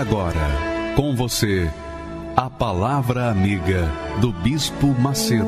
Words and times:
Agora, 0.00 0.48
com 0.96 1.14
você, 1.14 1.70
a 2.34 2.48
Palavra 2.48 3.30
Amiga 3.30 3.86
do 4.18 4.32
Bispo 4.32 4.86
Macedo. 4.98 5.44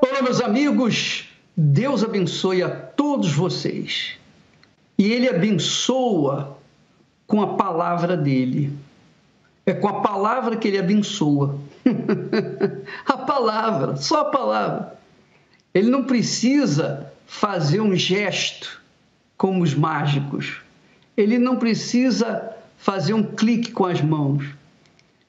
Olá, 0.00 0.22
meus 0.22 0.40
amigos, 0.40 1.28
Deus 1.54 2.02
abençoe 2.02 2.62
a 2.62 2.70
todos 2.70 3.30
vocês. 3.30 4.16
E 4.96 5.12
Ele 5.12 5.28
abençoa 5.28 6.56
com 7.26 7.42
a 7.42 7.48
palavra 7.48 8.16
dele. 8.16 8.72
É 9.66 9.74
com 9.74 9.86
a 9.86 10.00
palavra 10.00 10.56
que 10.56 10.66
Ele 10.66 10.78
abençoa. 10.78 11.58
a 13.06 13.16
palavra, 13.18 13.96
só 13.96 14.22
a 14.22 14.24
palavra. 14.26 14.98
Ele 15.72 15.90
não 15.90 16.04
precisa 16.04 17.12
fazer 17.26 17.80
um 17.80 17.94
gesto 17.94 18.80
como 19.36 19.62
os 19.62 19.74
mágicos. 19.74 20.60
Ele 21.16 21.38
não 21.38 21.56
precisa 21.56 22.54
fazer 22.76 23.14
um 23.14 23.22
clique 23.22 23.72
com 23.72 23.84
as 23.84 24.00
mãos. 24.00 24.44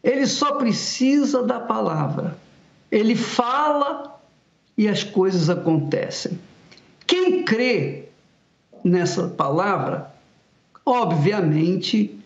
Ele 0.03 0.25
só 0.25 0.53
precisa 0.53 1.43
da 1.43 1.59
palavra. 1.59 2.37
Ele 2.91 3.15
fala 3.15 4.19
e 4.77 4.87
as 4.87 5.03
coisas 5.03 5.49
acontecem. 5.49 6.39
Quem 7.05 7.43
crê 7.43 8.05
nessa 8.83 9.27
palavra, 9.27 10.13
obviamente, 10.85 12.17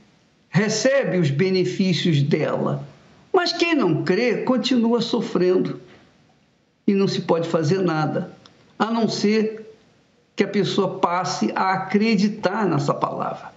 recebe 0.50 1.18
os 1.18 1.31
benefícios 1.31 2.22
dela. 2.22 2.86
Mas 3.31 3.53
quem 3.53 3.75
não 3.75 4.03
crê 4.03 4.44
continua 4.44 5.02
sofrendo 5.02 5.80
e 6.86 6.94
não 6.94 7.08
se 7.08 7.22
pode 7.22 7.47
fazer 7.47 7.80
nada, 7.81 8.36
a 8.78 8.92
não 8.92 9.08
ser 9.08 9.75
que 10.36 10.44
a 10.44 10.47
pessoa 10.47 11.00
passe 11.00 11.52
a 11.56 11.74
acreditar 11.74 12.66
nessa 12.66 12.94
palavra. 12.94 13.52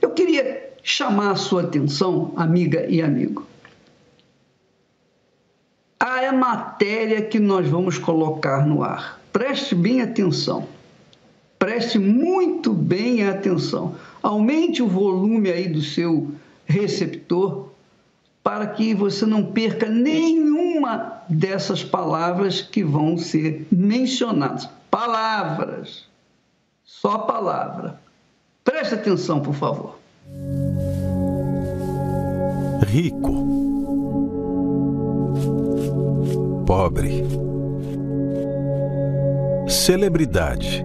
Eu 0.00 0.10
queria 0.10 0.70
chamar 0.82 1.30
a 1.30 1.36
sua 1.36 1.62
atenção, 1.62 2.32
amiga 2.36 2.86
e 2.88 3.00
amigo, 3.00 3.46
a 6.28 6.32
matéria 6.32 7.22
que 7.22 7.40
nós 7.40 7.66
vamos 7.66 7.96
colocar 7.96 8.66
no 8.66 8.82
ar. 8.82 9.18
Preste 9.32 9.74
bem 9.74 10.02
atenção. 10.02 10.68
Preste 11.58 11.98
muito 11.98 12.72
bem 12.72 13.26
atenção. 13.26 13.96
Aumente 14.22 14.82
o 14.82 14.88
volume 14.88 15.50
aí 15.50 15.68
do 15.68 15.80
seu 15.80 16.30
receptor 16.66 17.70
para 18.48 18.66
que 18.68 18.94
você 18.94 19.26
não 19.26 19.44
perca 19.44 19.90
nenhuma 19.90 21.20
dessas 21.28 21.84
palavras 21.84 22.62
que 22.62 22.82
vão 22.82 23.18
ser 23.18 23.66
mencionadas. 23.70 24.66
Palavras. 24.90 26.06
Só 26.82 27.18
palavra. 27.18 28.00
Preste 28.64 28.94
atenção, 28.94 29.40
por 29.40 29.52
favor. 29.52 29.98
Rico. 32.86 33.46
Pobre. 36.64 37.22
Celebridade. 39.68 40.82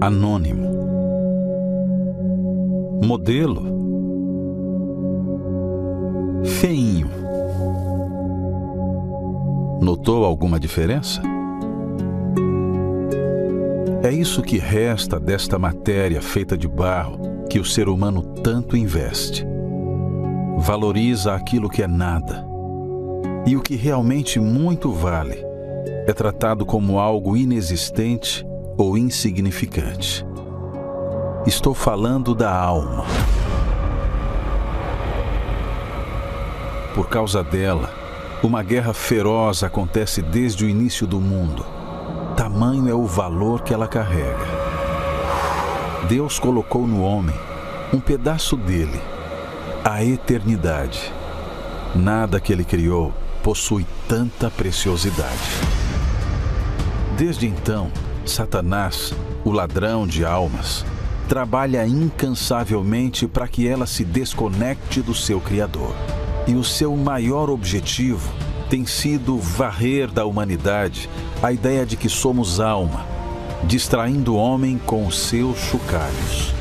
Anônimo. 0.00 0.64
Modelo 3.04 3.83
feinho. 6.44 7.10
Notou 9.80 10.24
alguma 10.24 10.58
diferença? 10.58 11.20
É 14.02 14.12
isso 14.12 14.42
que 14.42 14.58
resta 14.58 15.18
desta 15.18 15.58
matéria 15.58 16.20
feita 16.20 16.58
de 16.58 16.68
barro 16.68 17.18
que 17.48 17.58
o 17.58 17.64
ser 17.64 17.88
humano 17.88 18.22
tanto 18.42 18.76
investe. 18.76 19.46
Valoriza 20.58 21.34
aquilo 21.34 21.70
que 21.70 21.82
é 21.82 21.86
nada. 21.86 22.46
E 23.46 23.56
o 23.56 23.62
que 23.62 23.76
realmente 23.76 24.38
muito 24.38 24.92
vale 24.92 25.44
é 26.06 26.12
tratado 26.12 26.66
como 26.66 26.98
algo 26.98 27.36
inexistente 27.36 28.46
ou 28.76 28.96
insignificante. 28.98 30.26
Estou 31.46 31.74
falando 31.74 32.34
da 32.34 32.54
alma. 32.54 33.04
Por 36.94 37.08
causa 37.08 37.42
dela, 37.42 37.92
uma 38.40 38.62
guerra 38.62 38.94
feroz 38.94 39.64
acontece 39.64 40.22
desde 40.22 40.64
o 40.64 40.68
início 40.68 41.08
do 41.08 41.20
mundo. 41.20 41.66
Tamanho 42.36 42.88
é 42.88 42.94
o 42.94 43.04
valor 43.04 43.62
que 43.62 43.74
ela 43.74 43.88
carrega. 43.88 44.46
Deus 46.08 46.38
colocou 46.38 46.86
no 46.86 47.02
homem 47.02 47.34
um 47.92 47.98
pedaço 47.98 48.56
dele, 48.56 49.00
a 49.84 50.04
eternidade. 50.04 51.12
Nada 51.96 52.38
que 52.38 52.52
ele 52.52 52.64
criou 52.64 53.12
possui 53.42 53.84
tanta 54.06 54.48
preciosidade. 54.48 55.50
Desde 57.18 57.48
então, 57.48 57.90
Satanás, 58.24 59.12
o 59.44 59.50
ladrão 59.50 60.06
de 60.06 60.24
almas, 60.24 60.86
trabalha 61.28 61.84
incansavelmente 61.84 63.26
para 63.26 63.48
que 63.48 63.66
ela 63.66 63.84
se 63.84 64.04
desconecte 64.04 65.02
do 65.02 65.12
seu 65.14 65.40
Criador 65.40 65.92
e 66.46 66.54
o 66.54 66.64
seu 66.64 66.94
maior 66.96 67.48
objetivo 67.48 68.32
tem 68.68 68.84
sido 68.84 69.38
varrer 69.38 70.10
da 70.10 70.24
humanidade 70.24 71.08
a 71.42 71.52
ideia 71.52 71.86
de 71.86 71.96
que 71.96 72.08
somos 72.08 72.60
alma, 72.60 73.06
distraindo 73.64 74.34
o 74.34 74.36
homem 74.36 74.78
com 74.78 75.06
os 75.06 75.18
seus 75.18 75.58
chocalhos. 75.58 76.54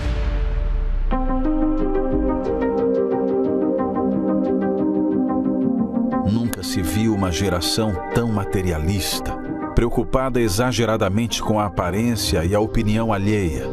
Nunca 6.32 6.64
se 6.64 6.82
viu 6.82 7.14
uma 7.14 7.32
geração 7.32 7.94
tão 8.14 8.32
materialista, 8.32 9.34
preocupada 9.76 10.40
exageradamente 10.40 11.42
com 11.42 11.60
a 11.60 11.66
aparência 11.66 12.46
e 12.46 12.54
a 12.54 12.60
opinião 12.60 13.12
alheia, 13.12 13.66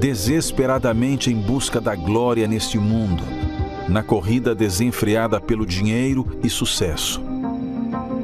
desesperadamente 0.00 1.30
em 1.30 1.36
busca 1.36 1.80
da 1.80 1.94
glória 1.94 2.46
neste 2.46 2.78
mundo 2.78 3.43
na 3.88 4.02
corrida 4.02 4.54
desenfreada 4.54 5.40
pelo 5.40 5.66
dinheiro 5.66 6.38
e 6.42 6.48
sucesso. 6.48 7.22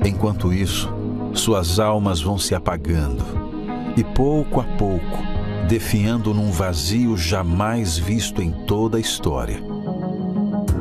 Enquanto 0.05 0.53
isso, 0.53 0.93
suas 1.35 1.79
almas 1.79 2.21
vão 2.21 2.39
se 2.39 2.55
apagando 2.55 3.25
e, 3.97 4.03
pouco 4.03 4.61
a 4.61 4.65
pouco, 4.65 5.19
definhando 5.69 6.33
num 6.35 6.51
vazio 6.51 7.17
jamais 7.17 7.97
visto 7.99 8.43
em 8.43 8.51
toda 8.51 8.97
a 8.97 9.01
história. 9.01 9.63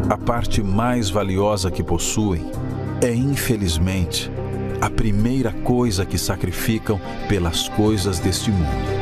A 0.09 0.17
parte 0.17 0.63
mais 0.63 1.09
valiosa 1.09 1.69
que 1.69 1.83
possuem 1.83 2.49
é, 3.01 3.13
infelizmente, 3.13 4.31
a 4.81 4.89
primeira 4.89 5.51
coisa 5.51 6.05
que 6.05 6.17
sacrificam 6.17 6.99
pelas 7.27 7.69
coisas 7.69 8.19
deste 8.19 8.51
mundo. 8.51 8.98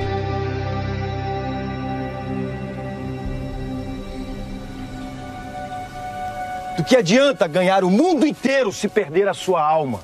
Do 6.77 6.83
que 6.83 6.95
adianta 6.95 7.47
ganhar 7.47 7.83
o 7.83 7.89
mundo 7.89 8.23
inteiro 8.23 8.71
se 8.71 8.87
perder 8.87 9.27
a 9.27 9.33
sua 9.33 9.63
alma? 9.63 9.99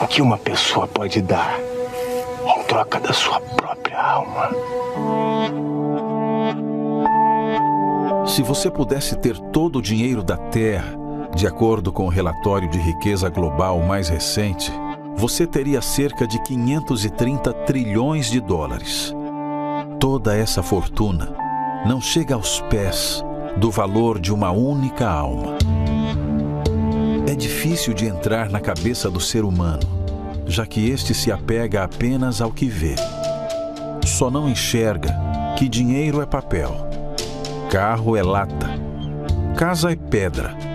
O 0.00 0.06
que 0.06 0.22
uma 0.22 0.38
pessoa 0.38 0.88
pode 0.88 1.20
dar 1.20 1.60
em 1.60 2.62
troca 2.62 2.98
da 2.98 3.12
sua 3.12 3.38
própria 3.40 4.00
alma? 4.00 4.50
Se 8.26 8.42
você 8.42 8.70
pudesse 8.70 9.16
ter 9.16 9.38
todo 9.52 9.80
o 9.80 9.82
dinheiro 9.82 10.22
da 10.22 10.38
terra, 10.38 11.01
De 11.34 11.46
acordo 11.46 11.90
com 11.90 12.04
o 12.04 12.10
relatório 12.10 12.68
de 12.68 12.78
riqueza 12.78 13.28
global 13.30 13.80
mais 13.80 14.08
recente, 14.08 14.70
você 15.16 15.46
teria 15.46 15.80
cerca 15.80 16.26
de 16.26 16.40
530 16.42 17.52
trilhões 17.64 18.30
de 18.30 18.38
dólares. 18.38 19.14
Toda 19.98 20.36
essa 20.36 20.62
fortuna 20.62 21.34
não 21.86 22.00
chega 22.00 22.34
aos 22.34 22.60
pés 22.62 23.24
do 23.56 23.70
valor 23.70 24.20
de 24.20 24.32
uma 24.32 24.50
única 24.50 25.08
alma. 25.08 25.56
É 27.26 27.34
difícil 27.34 27.94
de 27.94 28.06
entrar 28.06 28.50
na 28.50 28.60
cabeça 28.60 29.10
do 29.10 29.20
ser 29.20 29.42
humano, 29.42 30.04
já 30.46 30.66
que 30.66 30.90
este 30.90 31.14
se 31.14 31.32
apega 31.32 31.82
apenas 31.82 32.42
ao 32.42 32.52
que 32.52 32.66
vê. 32.66 32.94
Só 34.04 34.30
não 34.30 34.50
enxerga 34.50 35.16
que 35.56 35.66
dinheiro 35.66 36.20
é 36.20 36.26
papel, 36.26 36.76
carro 37.70 38.16
é 38.16 38.22
lata, 38.22 38.68
casa 39.56 39.92
é 39.92 39.96
pedra 39.96 40.71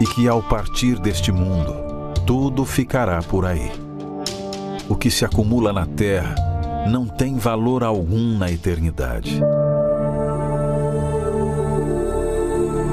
e 0.00 0.06
que 0.06 0.28
ao 0.28 0.42
partir 0.42 0.98
deste 0.98 1.32
mundo, 1.32 1.74
tudo 2.26 2.64
ficará 2.64 3.22
por 3.22 3.44
aí. 3.44 3.70
O 4.88 4.94
que 4.94 5.10
se 5.10 5.24
acumula 5.24 5.72
na 5.72 5.86
terra 5.86 6.34
não 6.88 7.06
tem 7.06 7.36
valor 7.36 7.82
algum 7.84 8.36
na 8.38 8.50
eternidade. 8.50 9.40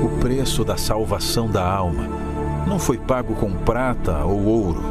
O 0.04 0.19
preço 0.19 0.63
da 0.63 0.78
salvação 0.78 1.50
da 1.50 1.66
alma 1.66 2.07
não 2.68 2.80
foi 2.80 2.98
pago 2.98 3.36
com 3.36 3.52
prata 3.52 4.25
ou 4.25 4.46
ouro, 4.46 4.84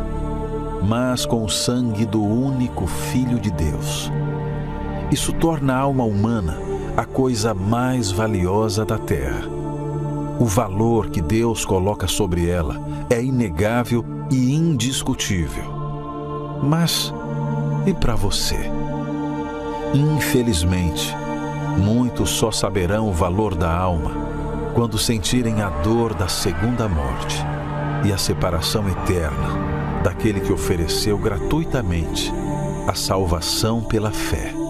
mas 0.82 1.26
com 1.26 1.44
o 1.44 1.48
sangue 1.48 2.06
do 2.06 2.22
único 2.22 2.86
Filho 2.86 3.38
de 3.38 3.50
Deus. 3.50 4.10
Isso 5.10 5.32
torna 5.32 5.74
a 5.74 5.80
alma 5.80 6.04
humana 6.04 6.58
a 6.96 7.04
coisa 7.04 7.52
mais 7.52 8.10
valiosa 8.10 8.84
da 8.84 8.98
terra. 8.98 9.53
O 10.38 10.46
valor 10.46 11.10
que 11.10 11.20
Deus 11.20 11.64
coloca 11.64 12.08
sobre 12.08 12.48
ela 12.48 12.80
é 13.08 13.22
inegável 13.22 14.04
e 14.30 14.52
indiscutível. 14.52 15.64
Mas 16.62 17.12
e 17.86 17.92
para 17.92 18.16
você? 18.16 18.58
Infelizmente, 19.94 21.14
muitos 21.78 22.30
só 22.30 22.50
saberão 22.50 23.08
o 23.08 23.12
valor 23.12 23.54
da 23.54 23.72
alma 23.72 24.10
quando 24.74 24.98
sentirem 24.98 25.62
a 25.62 25.68
dor 25.68 26.14
da 26.14 26.26
segunda 26.26 26.88
morte 26.88 27.38
e 28.04 28.12
a 28.12 28.18
separação 28.18 28.88
eterna 28.88 30.02
daquele 30.02 30.40
que 30.40 30.52
ofereceu 30.52 31.16
gratuitamente 31.16 32.32
a 32.88 32.94
salvação 32.94 33.82
pela 33.82 34.10
fé. 34.10 34.63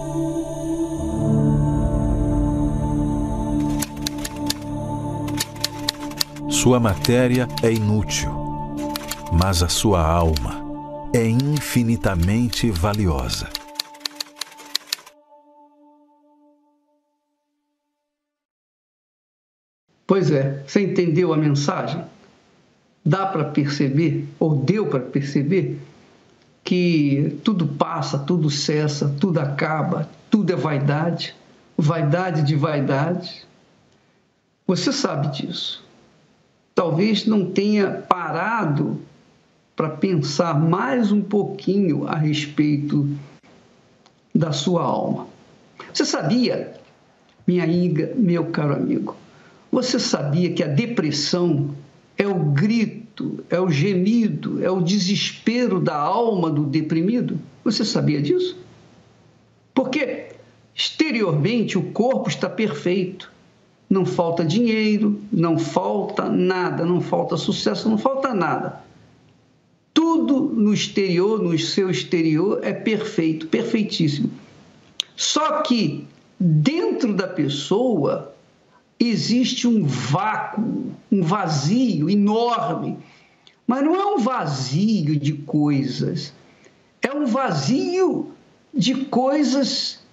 Sua 6.65 6.79
matéria 6.79 7.47
é 7.61 7.71
inútil, 7.71 8.31
mas 9.31 9.61
a 9.61 9.69
sua 9.69 10.01
alma 10.01 10.63
é 11.13 11.23
infinitamente 11.23 12.71
valiosa. 12.71 13.47
Pois 20.07 20.31
é, 20.31 20.63
você 20.65 20.81
entendeu 20.81 21.31
a 21.31 21.37
mensagem? 21.37 22.03
Dá 23.05 23.27
para 23.27 23.45
perceber, 23.45 24.27
ou 24.39 24.55
deu 24.55 24.87
para 24.87 25.01
perceber, 25.01 25.79
que 26.63 27.39
tudo 27.43 27.67
passa, 27.67 28.17
tudo 28.17 28.49
cessa, 28.49 29.15
tudo 29.19 29.39
acaba, 29.39 30.09
tudo 30.31 30.51
é 30.51 30.55
vaidade, 30.55 31.35
vaidade 31.77 32.41
de 32.41 32.55
vaidade. 32.55 33.45
Você 34.65 34.91
sabe 34.91 35.27
disso. 35.27 35.84
Talvez 36.75 37.25
não 37.25 37.51
tenha 37.51 37.89
parado 37.89 38.99
para 39.77 39.89
pensar 39.89 40.53
mais 40.53 41.09
um 41.09 41.21
pouquinho 41.21 42.05
a 42.05 42.15
respeito 42.15 43.07
da 44.33 44.51
sua 44.51 44.83
alma. 44.83 45.27
Você 45.93 46.03
sabia, 46.03 46.73
minha 47.47 47.63
amiga, 47.63 48.13
meu 48.17 48.47
caro 48.47 48.73
amigo, 48.73 49.15
você 49.71 49.97
sabia 49.97 50.51
que 50.53 50.61
a 50.61 50.67
depressão 50.67 51.73
é 52.17 52.27
o 52.27 52.35
grito, 52.35 53.43
é 53.49 53.59
o 53.59 53.69
gemido, 53.69 54.63
é 54.63 54.69
o 54.69 54.81
desespero 54.81 55.79
da 55.79 55.95
alma 55.95 56.49
do 56.49 56.65
deprimido? 56.65 57.39
Você 57.63 57.85
sabia 57.85 58.21
disso? 58.21 58.57
Porque 59.73 60.27
exteriormente 60.75 61.77
o 61.77 61.91
corpo 61.91 62.29
está 62.29 62.49
perfeito. 62.49 63.31
Não 63.89 64.05
falta 64.05 64.43
dinheiro, 64.43 65.21
não 65.31 65.57
falta 65.59 66.29
nada, 66.29 66.85
não 66.85 66.99
falta 67.01 67.37
sucesso, 67.37 67.89
não 67.89 67.97
falta 67.97 68.33
nada. 68.33 68.83
Tudo 69.93 70.41
no 70.41 70.73
exterior, 70.73 71.41
no 71.41 71.57
seu 71.57 71.89
exterior, 71.89 72.59
é 72.63 72.73
perfeito, 72.73 73.47
perfeitíssimo. 73.47 74.31
Só 75.15 75.61
que 75.61 76.05
dentro 76.39 77.13
da 77.13 77.27
pessoa 77.27 78.33
existe 78.99 79.67
um 79.67 79.85
vácuo, 79.85 80.91
um 81.11 81.21
vazio 81.21 82.09
enorme. 82.09 82.97
Mas 83.67 83.83
não 83.83 83.95
é 83.95 84.05
um 84.05 84.19
vazio 84.19 85.17
de 85.17 85.33
coisas, 85.33 86.33
é 87.01 87.11
um 87.11 87.25
vazio 87.25 88.31
de 88.73 89.05
coisas 89.05 90.04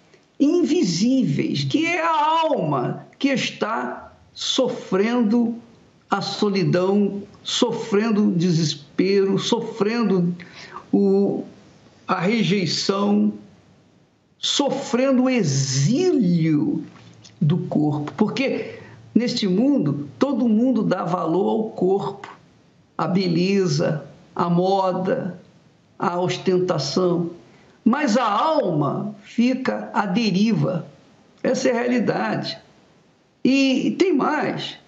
invisíveis, 0.45 1.65
que 1.65 1.87
é 1.87 2.03
a 2.03 2.41
alma 2.51 3.07
que 3.19 3.29
está 3.29 4.13
sofrendo 4.35 5.57
a 6.11 6.21
solidão, 6.21 7.23
sofrendo 7.43 8.29
o 8.29 8.33
desespero, 8.33 9.39
sofrendo 9.39 10.35
o, 10.93 11.45
a 12.07 12.21
rejeição, 12.21 13.33
sofrendo 14.39 15.25
o 15.25 15.31
exílio 15.31 16.85
do 17.41 17.59
corpo. 17.59 18.13
Porque 18.17 18.81
neste 19.15 19.47
mundo, 19.47 20.09
todo 20.19 20.49
mundo 20.49 20.83
dá 20.83 21.05
valor 21.05 21.49
ao 21.49 21.71
corpo, 21.71 22.29
à 22.99 23.07
beleza, 23.07 24.05
à 24.35 24.51
moda, 24.51 25.41
à 25.99 26.21
ostentação. 26.21 27.31
Mas 27.85 28.17
a 28.17 28.29
alma 28.29 29.15
fica 29.23 29.91
à 29.93 30.07
deriva. 30.07 30.87
Essa 31.43 31.69
é 31.69 31.73
a 31.73 31.81
realidade. 31.81 32.59
E 33.45 33.97
tem 33.99 34.13
mais. 34.13 34.79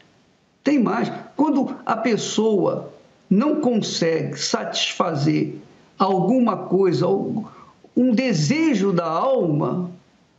Tem 0.62 0.78
mais. 0.78 1.10
Quando 1.36 1.76
a 1.84 1.96
pessoa 1.96 2.92
não 3.28 3.60
consegue 3.60 4.38
satisfazer 4.38 5.56
alguma 5.98 6.56
coisa, 6.56 7.06
um 7.08 8.12
desejo 8.12 8.92
da 8.92 9.06
alma, 9.06 9.90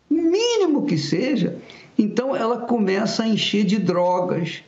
mínimo 0.09 0.85
que 0.85 0.97
seja, 0.97 1.57
então 1.97 2.35
ela 2.35 2.59
começa 2.59 3.23
a 3.23 3.27
encher 3.27 3.65
de 3.65 3.77
drogas, 3.77 4.63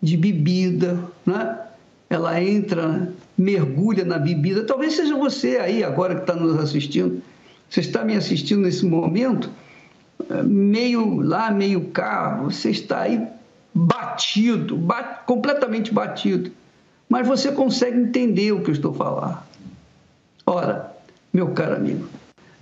de 0.00 0.16
bebida, 0.16 0.98
né? 1.24 1.58
Ela 2.08 2.42
entra, 2.42 3.12
mergulha 3.38 4.04
na 4.04 4.18
bebida. 4.18 4.64
Talvez 4.64 4.94
seja 4.94 5.16
você 5.16 5.56
aí 5.56 5.82
agora 5.82 6.14
que 6.16 6.20
está 6.22 6.34
nos 6.34 6.58
assistindo. 6.58 7.22
Você 7.72 7.80
está 7.80 8.04
me 8.04 8.14
assistindo 8.14 8.60
nesse 8.60 8.84
momento, 8.84 9.50
meio 10.44 11.22
lá, 11.22 11.50
meio 11.50 11.86
cá. 11.86 12.38
Você 12.42 12.68
está 12.68 13.00
aí 13.00 13.26
batido, 13.72 14.76
bat, 14.76 15.24
completamente 15.24 15.90
batido. 15.90 16.52
Mas 17.08 17.26
você 17.26 17.50
consegue 17.50 17.98
entender 17.98 18.52
o 18.52 18.62
que 18.62 18.68
eu 18.68 18.74
estou 18.74 18.92
falando. 18.92 19.38
Ora, 20.44 20.94
meu 21.32 21.52
caro 21.52 21.76
amigo, 21.76 22.06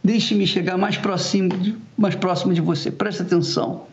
deixe-me 0.03 0.47
chegar 0.47 0.79
mais 0.79 0.97
próximo, 0.97 1.51
mais 1.99 2.15
próximo 2.15 2.55
de 2.55 2.61
você. 2.61 2.89
Preste 2.89 3.23
atenção. 3.23 3.89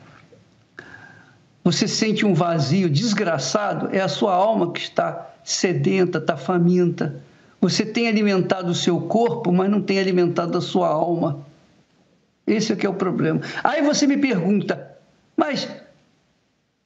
Você 1.63 1.87
sente 1.87 2.27
um 2.27 2.35
vazio 2.35 2.87
desgraçado, 2.87 3.89
é 3.91 4.01
a 4.01 4.07
sua 4.07 4.35
alma 4.35 4.71
que 4.71 4.81
está 4.81 5.31
sedenta, 5.43 6.19
está 6.19 6.37
faminta. 6.37 7.19
Você 7.69 7.85
tem 7.85 8.07
alimentado 8.07 8.71
o 8.71 8.75
seu 8.75 9.01
corpo, 9.01 9.51
mas 9.51 9.69
não 9.69 9.81
tem 9.81 9.99
alimentado 9.99 10.57
a 10.57 10.61
sua 10.61 10.87
alma. 10.87 11.45
Esse 12.45 12.71
é 12.71 12.77
que 12.77 12.85
é 12.85 12.89
o 12.89 12.93
problema. 12.93 13.41
Aí 13.61 13.81
você 13.81 14.07
me 14.07 14.15
pergunta, 14.15 14.97
mas 15.35 15.67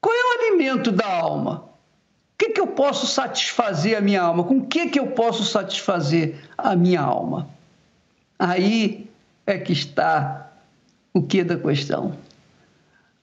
qual 0.01 0.15
é 0.15 0.19
o 0.19 0.39
alimento 0.39 0.91
da 0.91 1.05
alma? 1.05 1.65
O 2.33 2.37
que, 2.39 2.49
que 2.49 2.59
eu 2.59 2.65
posso 2.65 3.05
satisfazer 3.05 3.95
a 3.95 4.01
minha 4.01 4.23
alma? 4.23 4.43
Com 4.43 4.57
o 4.57 4.65
que, 4.65 4.87
que 4.87 4.99
eu 4.99 5.11
posso 5.11 5.43
satisfazer 5.43 6.49
a 6.57 6.75
minha 6.75 7.01
alma? 7.01 7.47
Aí 8.39 9.07
é 9.45 9.59
que 9.59 9.73
está 9.73 10.51
o 11.13 11.21
que 11.21 11.43
da 11.43 11.57
questão. 11.57 12.17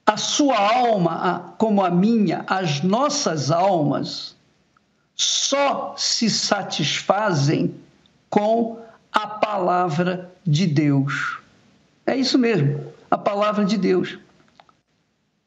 A 0.06 0.16
sua 0.16 0.56
alma, 0.56 1.54
como 1.58 1.84
a 1.84 1.90
minha, 1.90 2.44
as 2.46 2.82
nossas 2.82 3.50
almas, 3.50 4.37
só 5.18 5.94
se 5.96 6.30
satisfazem 6.30 7.74
com 8.30 8.80
a 9.12 9.26
palavra 9.26 10.32
de 10.46 10.66
Deus. 10.66 11.38
É 12.06 12.16
isso 12.16 12.38
mesmo, 12.38 12.92
a 13.10 13.18
palavra 13.18 13.64
de 13.64 13.76
Deus. 13.76 14.18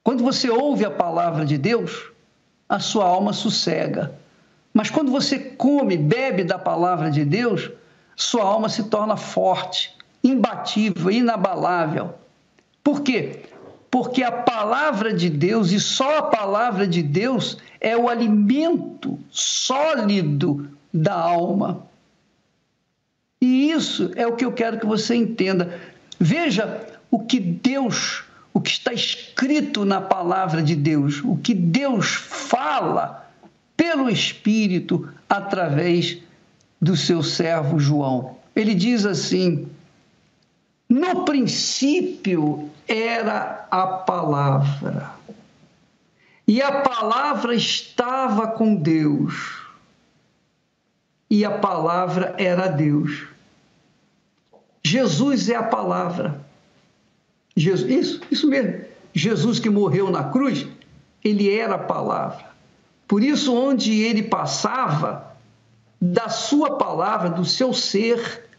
Quando 0.04 0.24
você 0.24 0.50
ouve 0.50 0.84
a 0.84 0.92
palavra 0.92 1.46
de 1.46 1.58
Deus, 1.58 2.12
a 2.68 2.80
sua 2.80 3.06
alma 3.06 3.34
sossega, 3.34 4.14
Mas 4.74 4.90
quando 4.90 5.12
você 5.12 5.38
come, 5.38 5.98
bebe 5.98 6.44
da 6.44 6.58
palavra 6.58 7.12
de 7.12 7.26
Deus, 7.26 7.70
sua 8.16 8.44
alma 8.44 8.70
se 8.70 8.84
torna 8.86 9.18
forte, 9.18 9.94
imbatível, 10.24 11.12
inabalável. 11.12 12.16
Por 12.84 13.02
quê? 13.02 13.44
Porque 13.92 14.24
a 14.24 14.32
palavra 14.32 15.14
de 15.14 15.30
Deus 15.30 15.74
e 15.74 15.80
só 15.80 16.20
a 16.20 16.24
palavra 16.24 16.88
de 16.88 17.04
Deus 17.04 17.58
é 17.82 17.96
o 17.98 18.08
alimento 18.08 19.20
sólido 19.30 20.70
da 20.94 21.14
alma. 21.14 21.86
E 23.42 23.70
isso 23.70 24.12
é 24.16 24.26
o 24.26 24.36
que 24.36 24.46
eu 24.46 24.54
quero 24.54 24.80
que 24.80 24.86
você 24.86 25.14
entenda. 25.14 25.78
Veja 26.18 26.88
o 27.10 27.20
que 27.20 27.38
Deus, 27.38 28.24
o 28.54 28.62
que 28.62 28.70
está 28.70 28.94
escrito 28.94 29.84
na 29.84 30.00
palavra 30.00 30.64
de 30.64 30.76
Deus, 30.76 31.22
o 31.26 31.36
que 31.36 31.54
Deus 31.54 32.14
fala 32.14 33.30
pelo 33.76 34.10
Espírito 34.10 35.10
através 35.28 36.18
do 36.80 36.96
seu 36.96 37.22
servo 37.22 37.78
João. 37.78 38.38
Ele 38.56 38.74
diz 38.74 39.06
assim: 39.06 39.68
No 40.92 41.24
princípio 41.24 42.70
era 42.86 43.66
a 43.72 43.88
palavra, 43.88 45.14
e 46.46 46.62
a 46.62 46.82
palavra 46.82 47.56
estava 47.56 48.48
com 48.48 48.76
Deus, 48.76 49.62
e 51.30 51.46
a 51.46 51.52
palavra 51.60 52.36
era 52.38 52.68
Deus. 52.68 53.26
Jesus 54.84 55.48
é 55.48 55.56
a 55.56 55.64
palavra. 55.64 56.46
Jesus, 57.56 57.90
isso, 57.90 58.22
isso 58.30 58.50
mesmo. 58.50 58.84
Jesus 59.14 59.60
que 59.60 59.70
morreu 59.70 60.12
na 60.12 60.26
cruz, 60.26 60.68
ele 61.24 61.50
era 61.58 61.76
a 61.76 61.80
palavra. 61.80 62.52
Por 63.08 63.24
isso, 63.24 63.56
onde 63.56 64.02
ele 64.02 64.24
passava, 64.24 65.38
da 66.02 66.28
sua 66.28 66.76
palavra, 66.76 67.30
do 67.30 67.46
seu 67.46 67.74
ser, 67.74 68.50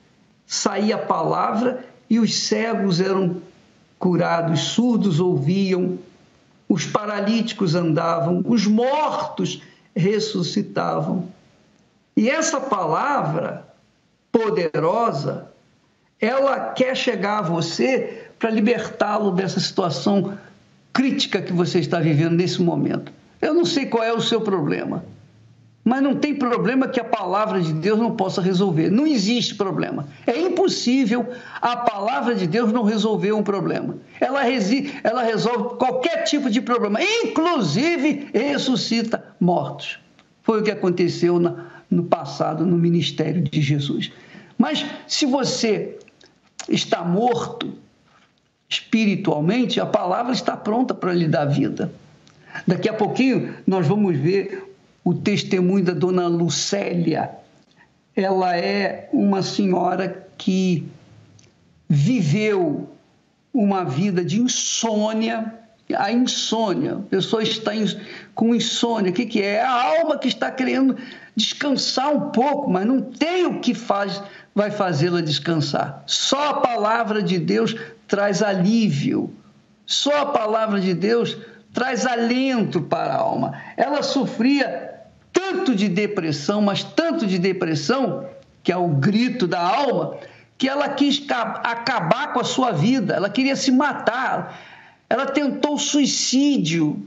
saía 0.47 0.95
a 0.95 1.07
palavra 1.07 1.92
e 2.13 2.19
os 2.19 2.41
cegos 2.41 3.01
eram 3.01 3.41
curados, 3.99 4.61
surdos 4.61 5.19
ouviam, 5.19 5.99
os 6.69 6.85
paralíticos 6.85 7.75
andavam, 7.75 8.43
os 8.45 8.67
mortos 8.67 9.63
ressuscitavam. 9.97 11.29
E 12.15 12.29
essa 12.29 12.61
palavra 12.61 13.67
poderosa, 14.31 15.51
ela 16.21 16.73
quer 16.75 16.95
chegar 16.95 17.39
a 17.39 17.49
você 17.49 18.27
para 18.39 18.51
libertá-lo 18.51 19.31
dessa 19.31 19.59
situação 19.59 20.37
crítica 20.93 21.41
que 21.41 21.55
você 21.55 21.79
está 21.79 21.99
vivendo 21.99 22.33
nesse 22.35 22.61
momento. 22.61 23.11
Eu 23.41 23.55
não 23.55 23.65
sei 23.65 23.87
qual 23.87 24.05
é 24.05 24.13
o 24.13 24.21
seu 24.21 24.43
problema, 24.43 25.03
mas 25.85 26.01
não 26.01 26.15
tem 26.15 26.35
problema 26.35 26.87
que 26.87 27.01
a 27.01 27.05
palavra 27.05 27.61
de 27.61 27.73
Deus 27.73 27.99
não 27.99 28.15
possa 28.15 28.41
resolver. 28.41 28.89
Não 28.89 29.05
existe 29.05 29.57
problema. 29.57 30.07
É 30.27 30.39
impossível 30.39 31.29
a 31.61 31.77
palavra 31.77 32.37
de 32.37 32.47
Deus 32.47 32.73
não 32.73 32.85
resolver 32.85 33.33
um 33.33 33.43
problema. 33.43 33.97
Ela, 34.21 34.43
ela 35.03 35.23
resolve 35.25 35.77
qualquer 35.77 36.23
tipo 36.23 36.49
de 36.49 36.61
problema, 36.61 37.01
inclusive 37.03 38.31
ressuscita 38.33 39.25
mortos. 39.41 39.99
Foi 40.43 40.61
o 40.61 40.63
que 40.63 40.71
aconteceu 40.71 41.41
na, 41.41 41.67
no 41.91 42.05
passado 42.05 42.65
no 42.65 42.79
ministério 42.79 43.43
de 43.43 43.61
Jesus. 43.61 44.13
Mas 44.57 44.87
se 45.09 45.27
você 45.27 45.99
está 46.69 47.03
morto 47.03 47.73
espiritualmente, 48.69 49.81
a 49.81 49.87
palavra 49.87 50.33
está 50.33 50.57
pronta 50.57 50.95
para 50.95 51.13
lhe 51.13 51.27
dar 51.27 51.47
vida. 51.47 51.93
Daqui 52.67 52.89
a 52.89 52.95
pouquinho 52.95 53.55
nós 53.67 53.87
vamos 53.87 54.17
ver 54.17 54.72
o 55.05 55.15
testemunho 55.15 55.85
da 55.85 55.93
dona 55.93 56.27
Lucélia. 56.27 57.31
Ela 58.15 58.57
é 58.57 59.09
uma 59.13 59.43
senhora 59.43 60.27
que 60.37 60.87
viveu 61.89 62.89
uma 63.53 63.85
vida 63.85 64.25
de 64.25 64.41
insônia. 64.41 65.59
A 65.95 66.11
insônia, 66.11 66.95
a 66.95 67.03
pessoa 67.03 67.43
está 67.43 67.73
com 68.35 68.55
insônia. 68.55 69.11
O 69.11 69.15
que, 69.15 69.27
que 69.27 69.43
é? 69.43 69.55
É 69.55 69.63
a 69.63 70.01
alma 70.01 70.19
que 70.19 70.29
está 70.29 70.51
querendo 70.51 70.97
descansar 71.37 72.15
um 72.15 72.31
pouco, 72.31 72.71
mas 72.71 72.87
não 72.87 73.01
tem 73.01 73.47
o 73.47 73.61
que 73.61 73.75
faz, 73.75 74.23
vai 74.55 74.71
fazê-la 74.71 75.21
descansar. 75.21 76.03
Só 76.07 76.51
a 76.51 76.55
palavra 76.61 77.23
de 77.23 77.39
Deus 77.39 77.75
traz 78.07 78.43
alívio. 78.43 79.33
Só 79.85 80.23
a 80.23 80.27
palavra 80.27 80.81
de 80.81 80.95
Deus 80.95 81.37
traz 81.73 82.07
alento 82.07 82.81
para 82.83 83.15
a 83.15 83.19
alma. 83.19 83.61
Ela 83.77 84.03
sofria 84.03 84.93
tanto 85.33 85.75
de 85.75 85.89
depressão, 85.89 86.61
mas 86.61 86.85
tanto 86.85 87.27
de 87.27 87.39
depressão, 87.39 88.27
que 88.63 88.71
é 88.71 88.77
o 88.77 88.89
grito 88.89 89.47
da 89.47 89.61
alma, 89.61 90.19
que 90.59 90.69
ela 90.69 90.89
quis 90.91 91.25
acabar 91.29 92.33
com 92.33 92.41
a 92.41 92.45
sua 92.45 92.71
vida, 92.71 93.15
ela 93.15 93.29
queria 93.29 93.57
se 93.57 93.73
matar. 93.73 94.59
Ela 95.09 95.27
tentou 95.27 95.79
suicídio. 95.79 97.07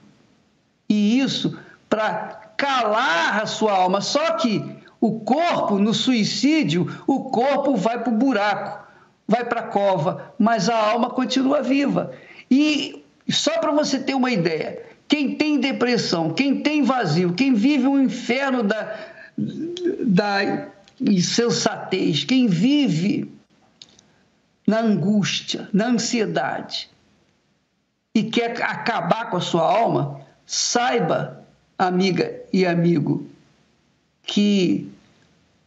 E 0.90 1.20
isso 1.20 1.58
para 1.90 2.42
calar 2.58 3.42
a 3.42 3.46
sua 3.46 3.74
alma. 3.74 4.02
Só 4.02 4.34
que 4.34 4.64
o 5.00 5.20
corpo, 5.20 5.80
no 5.80 5.94
suicídio, 5.94 7.02
o 7.08 7.26
corpo 7.30 7.76
vai 7.76 8.04
para 8.04 8.14
o 8.14 8.18
buraco, 8.18 8.86
vai 9.28 9.46
para 9.46 9.62
a 9.62 9.68
cova, 9.68 10.34
mas 10.38 10.70
a 10.70 10.78
alma 10.78 11.10
continua 11.10 11.62
viva. 11.62 12.12
E 12.50 13.05
só 13.32 13.60
para 13.60 13.72
você 13.72 14.00
ter 14.00 14.14
uma 14.14 14.32
ideia, 14.32 14.84
quem 15.08 15.36
tem 15.36 15.60
depressão, 15.60 16.34
quem 16.34 16.62
tem 16.62 16.84
vazio, 16.84 17.34
quem 17.34 17.54
vive 17.54 17.88
o 17.88 18.00
inferno 18.00 18.64
da, 18.64 18.96
da 19.38 20.70
insensatez, 21.00 22.24
quem 22.24 22.48
vive 22.48 23.32
na 24.68 24.80
angústia, 24.80 25.70
na 25.74 25.88
ansiedade 25.88 26.90
e 28.14 28.24
quer 28.24 28.62
acabar 28.64 29.30
com 29.30 29.38
a 29.38 29.42
sua 29.42 29.62
alma, 29.62 30.22
saiba, 30.46 31.46
amiga 31.78 32.42
e 32.54 32.66
amigo, 32.66 33.28
que 34.24 34.90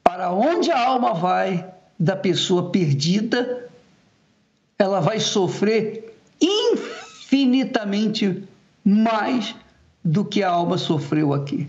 para 0.03 0.33
onde 0.33 0.71
a 0.71 0.81
alma 0.81 1.15
vai 1.15 1.69
da 1.99 2.17
pessoa 2.17 2.71
perdida, 2.71 3.69
ela 4.79 5.01
vai 5.01 5.21
sofrer 5.21 6.17
infinitamente 6.41 7.08
infinitamente 7.29 8.43
mais 8.83 9.55
do 10.03 10.25
que 10.25 10.43
a 10.43 10.51
alma 10.51 10.79
sofreu 10.79 11.35
aqui. 11.35 11.69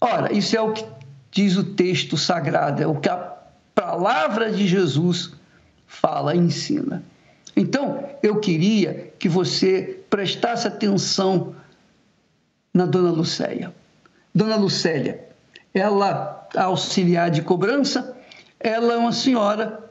Ora, 0.00 0.32
isso 0.32 0.56
é 0.56 0.60
o 0.60 0.72
que 0.72 0.84
diz 1.30 1.56
o 1.56 1.74
texto 1.74 2.16
sagrado, 2.16 2.82
é 2.82 2.86
o 2.86 2.98
que 2.98 3.08
a 3.08 3.36
palavra 3.74 4.50
de 4.50 4.66
Jesus 4.66 5.34
fala, 5.86 6.34
ensina. 6.34 7.02
Então, 7.54 8.08
eu 8.22 8.40
queria 8.40 9.12
que 9.18 9.28
você 9.28 10.02
prestasse 10.08 10.66
atenção 10.66 11.54
na 12.72 12.86
Dona 12.86 13.10
Lucélia. 13.10 13.74
Dona 14.34 14.56
Lucélia, 14.56 15.28
ela 15.74 16.48
auxiliar 16.56 17.30
de 17.30 17.42
cobrança, 17.42 18.16
ela 18.58 18.94
é 18.94 18.96
uma 18.96 19.12
senhora 19.12 19.90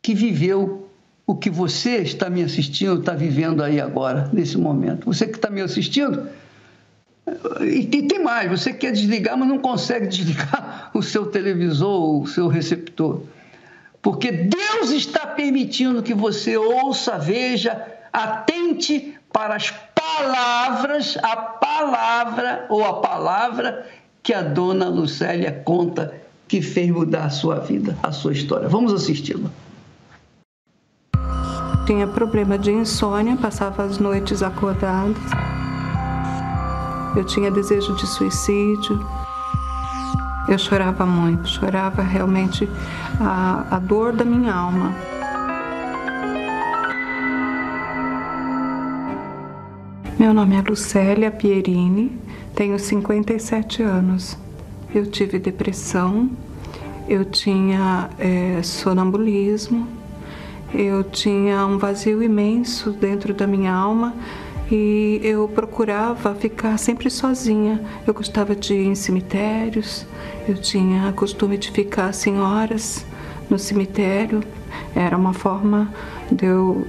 que 0.00 0.14
viveu 0.14 0.83
o 1.26 1.34
que 1.34 1.48
você 1.48 1.96
está 1.96 2.28
me 2.28 2.42
assistindo, 2.42 3.00
está 3.00 3.14
vivendo 3.14 3.62
aí 3.62 3.80
agora, 3.80 4.28
nesse 4.32 4.58
momento. 4.58 5.06
Você 5.06 5.26
que 5.26 5.36
está 5.36 5.48
me 5.48 5.60
assistindo, 5.60 6.28
e 7.62 7.86
tem 7.86 8.22
mais, 8.22 8.50
você 8.50 8.72
quer 8.72 8.92
desligar, 8.92 9.36
mas 9.36 9.48
não 9.48 9.58
consegue 9.58 10.06
desligar 10.08 10.90
o 10.92 11.02
seu 11.02 11.26
televisor, 11.26 12.22
o 12.22 12.26
seu 12.26 12.48
receptor. 12.48 13.22
Porque 14.02 14.30
Deus 14.30 14.90
está 14.90 15.26
permitindo 15.26 16.02
que 16.02 16.12
você 16.12 16.58
ouça, 16.58 17.16
veja, 17.16 17.82
atente 18.12 19.14
para 19.32 19.56
as 19.56 19.72
palavras, 19.94 21.16
a 21.22 21.34
palavra 21.34 22.66
ou 22.68 22.84
a 22.84 23.00
palavra 23.00 23.86
que 24.22 24.34
a 24.34 24.42
dona 24.42 24.88
Lucélia 24.88 25.62
conta 25.64 26.14
que 26.46 26.60
fez 26.60 26.90
mudar 26.90 27.24
a 27.24 27.30
sua 27.30 27.60
vida, 27.60 27.96
a 28.02 28.12
sua 28.12 28.32
história. 28.32 28.68
Vamos 28.68 28.92
assisti-la. 28.92 29.50
Tinha 31.86 32.06
problema 32.06 32.58
de 32.58 32.72
insônia, 32.72 33.36
passava 33.36 33.82
as 33.82 33.98
noites 33.98 34.42
acordadas. 34.42 35.16
Eu 37.14 37.24
tinha 37.24 37.50
desejo 37.50 37.94
de 37.94 38.06
suicídio. 38.06 39.04
Eu 40.48 40.58
chorava 40.58 41.04
muito, 41.04 41.46
chorava 41.48 42.02
realmente 42.02 42.68
a, 43.20 43.66
a 43.70 43.78
dor 43.78 44.12
da 44.12 44.24
minha 44.24 44.54
alma. 44.54 44.94
Meu 50.18 50.32
nome 50.32 50.56
é 50.56 50.62
Lucélia 50.62 51.30
Pierini, 51.30 52.18
tenho 52.54 52.78
57 52.78 53.82
anos. 53.82 54.38
Eu 54.94 55.10
tive 55.10 55.38
depressão, 55.38 56.30
eu 57.06 57.24
tinha 57.26 58.08
é, 58.18 58.62
sonambulismo, 58.62 59.86
eu 60.74 61.04
tinha 61.04 61.64
um 61.66 61.78
vazio 61.78 62.22
imenso 62.22 62.90
dentro 62.90 63.32
da 63.32 63.46
minha 63.46 63.72
alma 63.72 64.14
e 64.70 65.20
eu 65.22 65.48
procurava 65.48 66.34
ficar 66.34 66.76
sempre 66.78 67.08
sozinha. 67.10 67.80
Eu 68.06 68.12
gostava 68.12 68.56
de 68.56 68.74
ir 68.74 68.86
em 68.86 68.94
cemitérios, 68.94 70.06
eu 70.48 70.56
tinha 70.56 71.12
costume 71.12 71.56
de 71.56 71.70
ficar 71.70 72.06
assim 72.06 72.38
horas 72.40 73.06
no 73.48 73.58
cemitério. 73.58 74.42
Era 74.94 75.16
uma 75.16 75.32
forma 75.32 75.92
de 76.30 76.46
eu 76.46 76.86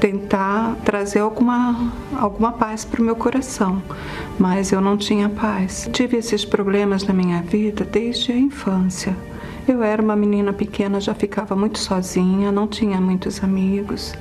tentar 0.00 0.76
trazer 0.84 1.18
alguma, 1.18 1.92
alguma 2.16 2.52
paz 2.52 2.84
para 2.84 3.02
o 3.02 3.04
meu 3.04 3.16
coração, 3.16 3.82
mas 4.38 4.72
eu 4.72 4.80
não 4.80 4.96
tinha 4.96 5.28
paz. 5.28 5.88
Tive 5.92 6.16
esses 6.16 6.44
problemas 6.44 7.04
na 7.04 7.12
minha 7.12 7.42
vida 7.42 7.84
desde 7.84 8.32
a 8.32 8.36
infância. 8.36 9.14
Eu 9.68 9.82
era 9.82 10.00
uma 10.00 10.16
menina 10.16 10.50
pequena, 10.50 10.98
já 10.98 11.12
ficava 11.12 11.54
muito 11.54 11.78
sozinha, 11.78 12.50
não 12.50 12.66
tinha 12.66 12.98
muitos 12.98 13.44
amigos. 13.44 14.14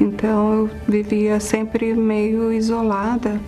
Então 0.00 0.54
eu 0.54 0.70
vivia 0.88 1.38
sempre 1.38 1.92
meio 1.92 2.50
isolada 2.50 3.38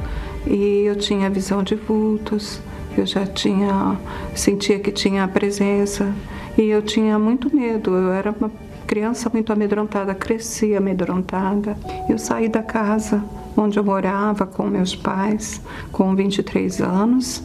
e 0.46 0.82
eu 0.84 0.94
tinha 0.94 1.30
visão 1.30 1.62
de 1.62 1.74
vultos, 1.74 2.60
eu 2.98 3.06
já 3.06 3.26
tinha 3.26 3.98
sentia 4.34 4.78
que 4.78 4.92
tinha 4.92 5.24
a 5.24 5.28
presença 5.28 6.14
e 6.58 6.64
eu 6.64 6.82
tinha 6.82 7.18
muito 7.18 7.54
medo. 7.56 7.94
Eu 7.94 8.12
era 8.12 8.30
uma 8.30 8.52
criança 8.86 9.30
muito 9.32 9.50
amedrontada, 9.50 10.14
cresci 10.14 10.76
amedrontada. 10.76 11.78
Eu 12.10 12.18
saí 12.18 12.50
da 12.50 12.62
casa 12.62 13.24
onde 13.56 13.78
eu 13.78 13.84
morava 13.84 14.44
com 14.44 14.64
meus 14.64 14.94
pais 14.94 15.62
com 15.90 16.14
23 16.14 16.82
anos, 16.82 17.42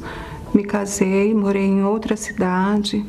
me 0.54 0.66
casei, 0.66 1.34
morei 1.34 1.64
em 1.64 1.86
outra 1.86 2.18
cidade 2.18 3.06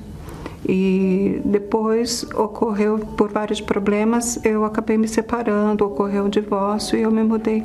e 0.67 1.41
depois 1.45 2.25
ocorreu 2.35 2.99
por 2.99 3.31
vários 3.31 3.61
problemas, 3.61 4.39
eu 4.45 4.65
acabei 4.65 4.97
me 4.97 5.07
separando, 5.09 5.85
ocorreu 5.85 6.25
o 6.25 6.29
divórcio 6.29 6.99
e 6.99 7.03
eu 7.03 7.11
me 7.11 7.23
mudei 7.23 7.65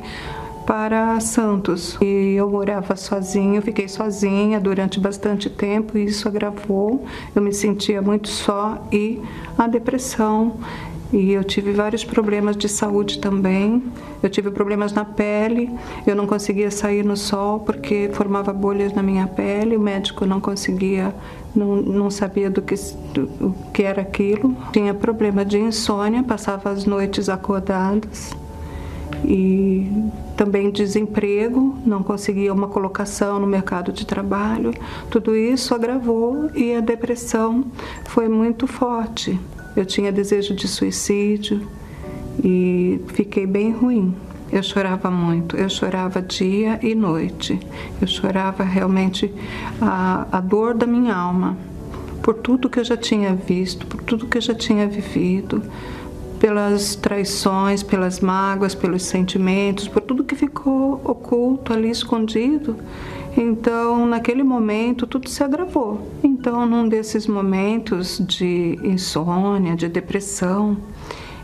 para 0.69 1.19
Santos. 1.19 1.97
E 1.99 2.35
eu 2.35 2.47
morava 2.47 2.95
sozinha, 2.95 3.59
fiquei 3.59 3.87
sozinha 3.87 4.59
durante 4.59 4.99
bastante 4.99 5.49
tempo 5.49 5.97
e 5.97 6.05
isso 6.05 6.27
agravou. 6.27 7.05
Eu 7.35 7.41
me 7.41 7.51
sentia 7.51 8.01
muito 8.01 8.27
só 8.27 8.77
e 8.91 9.19
a 9.57 9.65
depressão 9.65 10.57
e 11.11 11.31
eu 11.31 11.43
tive 11.43 11.71
vários 11.71 12.03
problemas 12.03 12.55
de 12.55 12.69
saúde 12.69 13.19
também. 13.19 13.81
Eu 14.21 14.29
tive 14.29 14.51
problemas 14.51 14.93
na 14.93 15.03
pele, 15.03 15.71
eu 16.05 16.15
não 16.15 16.27
conseguia 16.27 16.69
sair 16.69 17.03
no 17.03 17.17
sol 17.17 17.61
porque 17.61 18.09
formava 18.13 18.53
bolhas 18.53 18.93
na 18.93 19.01
minha 19.01 19.25
pele, 19.25 19.75
o 19.75 19.79
médico 19.79 20.25
não 20.25 20.39
conseguia, 20.39 21.15
não, 21.59 21.75
não 21.75 22.09
sabia 22.09 22.49
do 22.49 22.61
que, 22.61 22.75
do, 23.13 23.53
que 23.73 23.83
era 23.83 24.01
aquilo. 24.01 24.55
Tinha 24.71 24.93
problema 24.93 25.43
de 25.43 25.59
insônia, 25.59 26.23
passava 26.23 26.69
as 26.69 26.85
noites 26.85 27.29
acordadas 27.29 28.35
e 29.25 29.91
também 30.37 30.71
desemprego, 30.71 31.77
não 31.85 32.01
conseguia 32.01 32.53
uma 32.53 32.67
colocação 32.67 33.39
no 33.39 33.47
mercado 33.47 33.91
de 33.91 34.05
trabalho. 34.05 34.73
Tudo 35.09 35.35
isso 35.35 35.75
agravou 35.75 36.49
e 36.55 36.73
a 36.73 36.79
depressão 36.79 37.65
foi 38.05 38.29
muito 38.29 38.65
forte. 38.65 39.39
Eu 39.75 39.85
tinha 39.85 40.11
desejo 40.11 40.55
de 40.55 40.67
suicídio 40.67 41.67
e 42.43 43.01
fiquei 43.07 43.45
bem 43.45 43.71
ruim. 43.71 44.15
Eu 44.51 44.63
chorava 44.63 45.11
muito, 45.11 45.55
eu 45.55 45.69
chorava 45.69 46.21
dia 46.21 46.79
e 46.81 46.95
noite. 46.95 47.59
Eu 48.01 48.07
chorava 48.07 48.63
realmente 48.63 49.31
a, 49.79 50.25
a 50.31 50.41
dor 50.41 50.73
da 50.73 50.87
minha 50.87 51.15
alma, 51.15 51.55
por 52.23 52.33
tudo 52.35 52.69
que 52.69 52.79
eu 52.79 52.83
já 52.83 52.97
tinha 52.97 53.35
visto, 53.35 53.85
por 53.85 54.01
tudo 54.01 54.25
que 54.25 54.37
eu 54.37 54.41
já 54.41 54.55
tinha 54.55 54.87
vivido, 54.87 55.61
pelas 56.39 56.95
traições, 56.95 57.83
pelas 57.83 58.19
mágoas, 58.19 58.73
pelos 58.73 59.03
sentimentos, 59.03 59.87
por 59.87 60.01
tudo 60.01 60.23
que 60.23 60.35
ficou 60.35 60.99
oculto 61.03 61.73
ali, 61.73 61.89
escondido. 61.89 62.75
Então, 63.37 64.07
naquele 64.07 64.41
momento, 64.41 65.05
tudo 65.05 65.29
se 65.29 65.43
agravou. 65.43 66.09
Então, 66.23 66.65
num 66.65 66.89
desses 66.89 67.27
momentos 67.27 68.19
de 68.25 68.79
insônia, 68.83 69.75
de 69.75 69.87
depressão, 69.87 70.77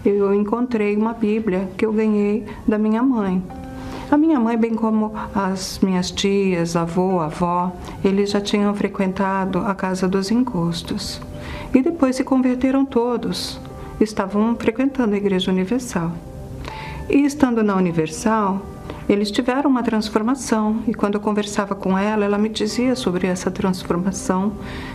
eu 0.10 0.34
encontrei 0.34 0.96
uma 0.96 1.14
Bíblia 1.14 1.70
que 1.78 1.86
eu 1.86 1.94
ganhei 1.94 2.46
da 2.68 2.78
minha 2.78 3.02
mãe. 3.02 3.42
A 4.12 4.18
minha 4.18 4.40
mãe, 4.40 4.56
bem 4.56 4.76
como 4.76 5.14
as 5.34 5.80
minhas 5.80 6.12
tias, 6.12 6.76
avô, 6.76 7.20
avó, 7.20 7.72
eles 8.04 8.30
já 8.30 8.40
tinham 8.40 8.74
frequentado 8.76 9.60
a 9.60 9.74
Casa 9.74 10.08
dos 10.08 10.30
Encostos. 10.30 11.20
E 11.74 11.82
depois 11.82 12.16
se 12.16 12.24
converteram 12.24 12.86
todos. 12.86 13.60
Estavam 14.00 14.56
frequentando 14.56 15.16
a 15.16 15.18
Igreja 15.18 15.52
Universal. 15.52 16.12
E 17.10 17.26
estando 17.26 17.64
na 17.64 17.76
Universal, 17.76 18.62
eles 19.08 19.30
tiveram 19.30 19.70
uma 19.70 19.84
transformação 19.84 20.80
e 20.88 20.94
quando 20.94 21.16
eu 21.16 21.20
conversava 21.20 21.76
com 21.76 21.96
ela, 21.96 22.26
ela 22.26 22.40
me 22.40 22.50
dizia 22.50 22.96
sobre 22.96 23.28
essa 23.28 23.52
transformação 23.52 24.54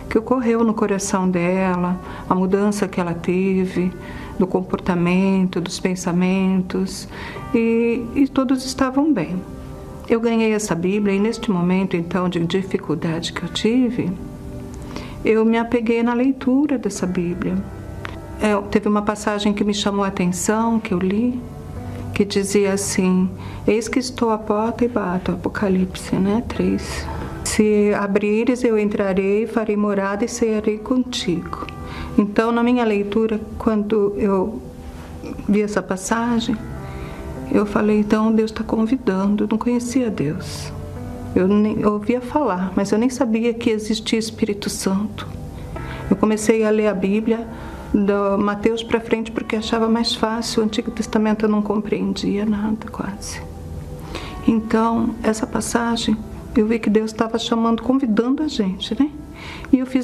que 0.09 0.17
ocorreu 0.17 0.65
no 0.65 0.73
coração 0.73 1.29
dela, 1.29 1.97
a 2.29 2.35
mudança 2.35 2.89
que 2.89 2.99
ela 2.99 3.13
teve 3.13 3.91
do 4.37 4.47
comportamento, 4.47 5.61
dos 5.61 5.79
pensamentos 5.79 7.07
e, 7.53 8.05
e 8.15 8.27
todos 8.27 8.65
estavam 8.65 9.13
bem. 9.13 9.41
Eu 10.09 10.19
ganhei 10.19 10.53
essa 10.53 10.75
Bíblia 10.75 11.15
e 11.15 11.19
neste 11.19 11.49
momento 11.49 11.95
então 11.95 12.27
de 12.27 12.39
dificuldade 12.45 13.31
que 13.33 13.43
eu 13.43 13.49
tive, 13.49 14.11
eu 15.23 15.45
me 15.45 15.57
apeguei 15.57 16.01
na 16.03 16.13
leitura 16.13 16.77
dessa 16.77 17.05
Bíblia. 17.05 17.55
É, 18.41 18.59
teve 18.69 18.89
uma 18.89 19.03
passagem 19.03 19.53
que 19.53 19.63
me 19.63 19.73
chamou 19.73 20.03
a 20.03 20.07
atenção, 20.07 20.79
que 20.79 20.93
eu 20.93 20.97
li, 20.97 21.39
que 22.13 22.25
dizia 22.25 22.73
assim: 22.73 23.29
Eis 23.67 23.87
que 23.87 23.99
estou 23.99 24.31
à 24.31 24.37
porta 24.37 24.83
e 24.83 24.87
bato. 24.87 25.31
Apocalipse, 25.31 26.15
né? 26.15 26.43
3. 26.47 27.07
Se 27.43 27.93
abrires, 27.93 28.63
eu 28.63 28.77
entrarei, 28.79 29.45
farei 29.45 29.77
morada 29.77 30.25
e 30.25 30.27
cearei 30.27 30.77
contigo. 30.77 31.67
Então, 32.17 32.51
na 32.51 32.63
minha 32.63 32.83
leitura, 32.83 33.39
quando 33.57 34.13
eu 34.17 34.61
vi 35.47 35.61
essa 35.61 35.81
passagem, 35.81 36.55
eu 37.51 37.65
falei: 37.65 37.99
então 37.99 38.31
Deus 38.31 38.51
está 38.51 38.63
convidando. 38.63 39.43
Eu 39.43 39.47
não 39.49 39.57
conhecia 39.57 40.09
Deus. 40.09 40.71
Eu, 41.35 41.47
nem, 41.47 41.79
eu 41.79 41.93
ouvia 41.93 42.19
falar, 42.19 42.73
mas 42.75 42.91
eu 42.91 42.97
nem 42.97 43.09
sabia 43.09 43.53
que 43.53 43.69
existia 43.69 44.19
Espírito 44.19 44.69
Santo. 44.69 45.27
Eu 46.09 46.17
comecei 46.17 46.65
a 46.65 46.69
ler 46.69 46.87
a 46.87 46.93
Bíblia 46.93 47.47
do 47.93 48.37
Mateus 48.37 48.83
para 48.83 48.99
frente 48.99 49.31
porque 49.31 49.55
achava 49.55 49.87
mais 49.87 50.13
fácil. 50.13 50.61
O 50.61 50.65
Antigo 50.65 50.91
Testamento 50.91 51.45
eu 51.45 51.49
não 51.49 51.61
compreendia 51.61 52.45
nada 52.45 52.87
quase. 52.91 53.41
Então, 54.47 55.15
essa 55.23 55.45
passagem, 55.45 56.17
eu 56.55 56.67
vi 56.67 56.79
que 56.79 56.89
Deus 56.89 57.11
estava 57.11 57.37
chamando, 57.37 57.81
convidando 57.81 58.43
a 58.43 58.47
gente, 58.47 58.99
né? 58.99 59.09
E 59.71 59.79
eu 59.79 59.85
fiz 59.85 59.99